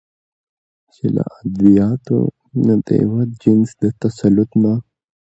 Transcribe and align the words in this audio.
چې 0.93 1.05
له 1.15 1.23
ادبياتو 1.39 2.19
نه 2.65 2.75
د 2.85 2.87
يوه 3.03 3.21
جنس 3.41 3.69
د 3.81 3.83
تسلط 4.01 4.49
نه 4.63 4.73